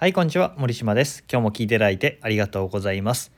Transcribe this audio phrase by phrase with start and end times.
[0.00, 1.24] はいこんにちは森島です。
[1.30, 3.32] 今日も聞いていただいてありがとうございます。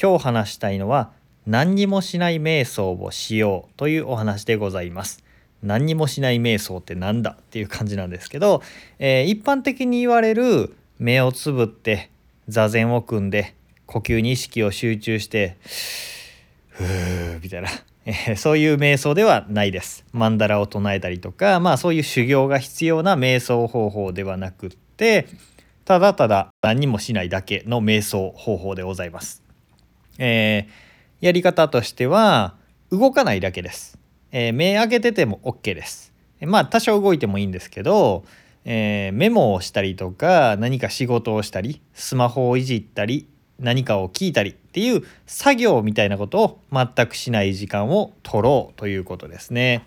[0.00, 1.12] 今日話したいのは
[1.46, 5.22] 何にもしない瞑想をしようというお話でございます。
[5.62, 7.36] 何にもしない瞑想ってなんだ？
[7.38, 8.62] っていう感じなんですけど、
[8.98, 12.10] えー、一般的に言われる目をつぶって
[12.48, 13.54] 座禅を組んで
[13.84, 15.58] 呼吸に意識を集中して
[16.70, 17.68] ふーみたいな、
[18.06, 20.06] えー、そういう瞑想ではないです。
[20.14, 25.28] マンダラを唱えたりとかまあそういう修行が必要な瞑想方法ではなくって
[25.86, 29.44] ただただ何もしないだけの瞑想方法でございます。
[30.18, 32.56] えー、やり方としては
[32.90, 33.96] 動かないだけです。
[34.32, 36.12] えー、目開けてても OK です。
[36.40, 38.24] まあ多少動いてもいいんですけど、
[38.64, 43.28] えー、メモをしたりとか何か仕事をしたりスマホをいじったり
[43.60, 49.86] 何かを聞いたりっていう作業みたいなことを全くしない時間を取ろうということですね。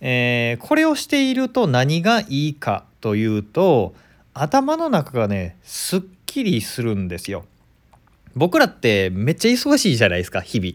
[0.00, 3.94] えー、これをしていると何がいいかというと
[4.34, 7.44] 頭の中がねすっきりするんですよ。
[8.36, 10.74] 僕らってめっちゃ忙しいじゃないですか日々。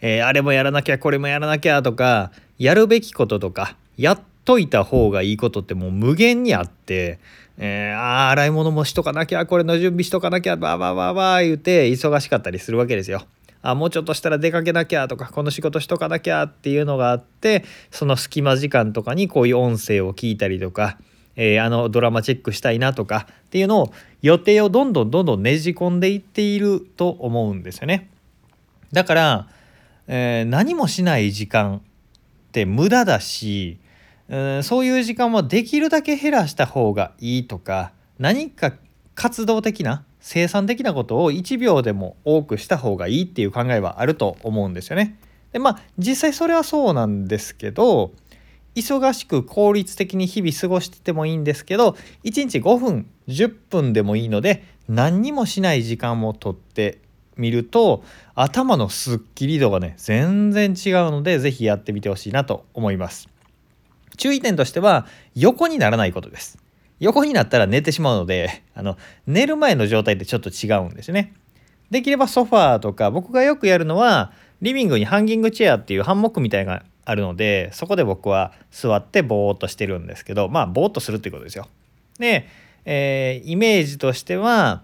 [0.00, 7.18] えー、あれもやらなきゃこれもやらなきゃとかやるべきこととかやっといた方がいいことってもう無限にあって、
[7.58, 13.24] えー、あ洗い物もしとかなきゃこれの準備しとかなきゃバーバーバーバー言うて忙しかったりするわけですよ。
[13.64, 20.98] あもうちょっとしたら出かけなきゃとかこの仕事しとかなきゃっていうのがあってその隙間時間とかにこういう音声を聞いたりとか
[21.36, 28.10] えー、あのドラマチェックしたいなとかっていうのを予定をどんどんどんどんねじ込んでいっていると思うんですよね。
[28.92, 29.48] だから、
[30.06, 31.80] えー、何もしない時間っ
[32.52, 33.78] て無駄だし、
[34.28, 38.72] うん、そういう時間はできるだけ減らした方がいいとか何か
[39.14, 45.18] 活動的な生産的なことを1秒でも多くした方がいいっていう考えはあると思うんですよね。
[45.52, 48.12] でまあ実際それはそうなんですけど
[48.74, 51.90] 忙しく効率的に日々過ごしててもいいんですけど
[52.24, 56.98] 1日5分10分でもいいので何にもしない時間をとって
[57.36, 63.28] みると頭のスッキリ度がね全然違うので是非やってみてほしいなと思います。
[64.16, 66.58] 注意点としては横にならないことです。
[67.00, 68.96] 横になったら寝てしまうのであの
[69.26, 71.32] 寝る前の状態ってちょっと違うんですね。
[71.90, 81.68] できればソファーとか僕がよくやるのはリビングにハンギングチェアっていうハンモックみたいなあるのでそこで僕は座ってぼーっとしてるんですけどまあぼーっとするっていうことですよ。
[82.18, 82.46] で、
[82.84, 84.82] えー、イメージとしては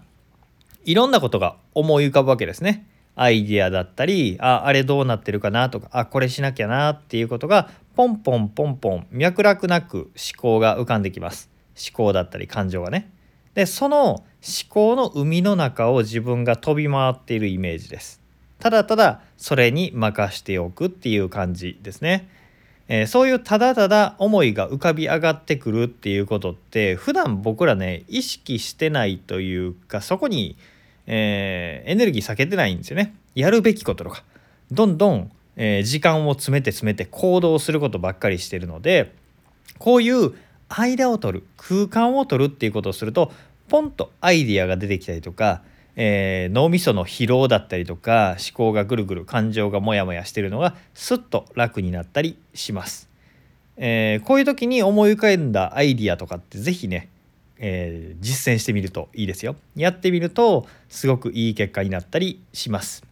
[0.85, 2.85] いろんなことが思い浮かぶわけですね。
[3.15, 11.49] アイディアだったりああれどうなってるかなとかあこれしなきゃなっていうことがポンポンポンポン脈絡なく思考が浮かんできます。
[11.75, 13.11] 思考だったり感情がね。
[13.55, 14.23] でその思
[14.69, 18.18] 考の海の中を自分が飛び回っているイメージです。
[18.59, 22.29] ただただそれに任しておくっていう感じですね。
[22.91, 30.57] えー、そういうただただ思いが浮かび上がってくるっていうことって普段僕らね意識してないというかそこに、
[31.05, 33.15] えー、エネルギー避けてないんですよね。
[33.35, 34.23] やるべきこととか
[34.71, 39.13] どんどん、えー、時間を詰めて詰めて行動することばっかりしてるので
[39.77, 40.33] こういう
[40.67, 43.31] 間を取る空間を取るっていうことをすると
[43.67, 45.61] ポンとアイディアが出てきたりとか
[46.01, 53.09] えー、脳みその疲労だったりとか思考がぐるぐる感情がモヤモヤしてるのがスッと楽になったりします。
[53.75, 57.09] えー、こういう時に思い浮かんだアイディアとかって是非ね、
[57.57, 59.57] えー、実践してみるといいですよ。
[59.75, 63.03] やってみるとすごくいい結果になったりします。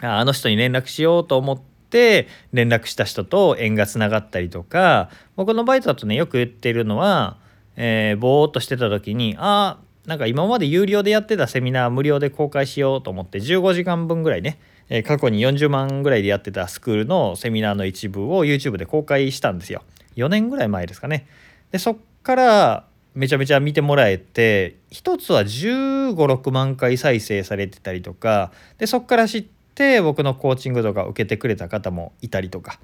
[0.00, 7.36] ああの人に連絡しようと思って連絡した人と縁がつながったりとか僕のバイトだとねよく言ってるのは、
[7.76, 9.76] えー、ぼーっとしてた時にあ
[10.06, 19.82] なんか今まで有料でやってたセミナー無料で公開しようと思って15時間分ぐらいね、え過去に40万ぐらいでやってたスクールのセミナーの一部を YouTube で公開したんですよ。
[20.16, 21.26] 4年ぐらい前ですかね。
[21.72, 29.44] でそっからめちゃめちゃ見てもらえて一つは1 5 6万回再生されてたりとかでそっから知っ
[29.74, 32.80] て僕のコーチングとか受けてくれた方もいたりとか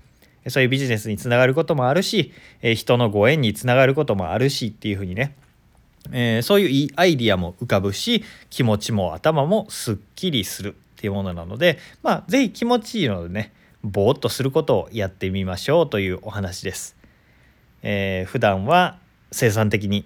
[0.49, 2.33] そういうビジネスにつながることもあるし
[2.63, 5.35] 人のご縁につながることもあるしっていうふうにね
[6.13, 13.53] えー、そういういいアイディアも浮かぶし気持ちも頭もすっきりするっていうものなのでまあ是非気持ちいいのでね
[13.83, 16.97] ぼーっとすることをやってみましょうというお話です。
[17.83, 18.99] えー、普段は
[19.33, 20.05] 生産的に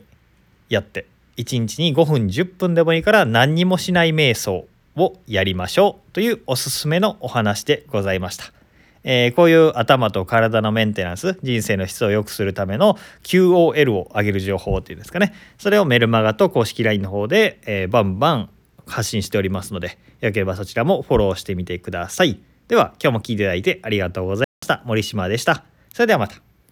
[0.69, 1.07] やって
[1.37, 4.67] 1日に5分10分でもいいから何にもしない瞑想
[4.97, 8.64] をやりましょうというおすすめのお話でございました。
[9.05, 15.35] えー、こういう頭と体のメンテナンス人生の質を良くするための QOL を上げる情報っていうんですかね。
[15.59, 18.51] それをメルマガと公式 LINE の方で、えー、バンバン
[18.87, 22.41] 発信しておりますのでよければそちらもフォローしてみてください。
[22.69, 24.83] では今日も聴いていただいてありがとうございました。
[24.85, 25.65] 森島でした。
[25.93, 26.54] それではまた。